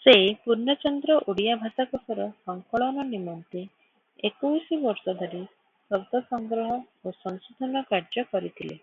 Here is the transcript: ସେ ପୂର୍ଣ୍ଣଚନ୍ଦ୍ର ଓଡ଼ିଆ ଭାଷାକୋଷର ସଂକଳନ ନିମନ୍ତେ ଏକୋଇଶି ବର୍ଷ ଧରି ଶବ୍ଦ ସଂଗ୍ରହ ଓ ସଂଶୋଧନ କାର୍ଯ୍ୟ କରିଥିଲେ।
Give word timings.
ସେ 0.00 0.12
ପୂର୍ଣ୍ଣଚନ୍ଦ୍ର 0.42 1.16
ଓଡ଼ିଆ 1.32 1.56
ଭାଷାକୋଷର 1.62 2.26
ସଂକଳନ 2.50 3.06
ନିମନ୍ତେ 3.08 3.62
ଏକୋଇଶି 4.30 4.78
ବର୍ଷ 4.86 5.16
ଧରି 5.24 5.42
ଶବ୍ଦ 5.94 6.22
ସଂଗ୍ରହ 6.28 6.70
ଓ 6.74 7.16
ସଂଶୋଧନ 7.24 7.82
କାର୍ଯ୍ୟ 7.90 8.26
କରିଥିଲେ। 8.36 8.78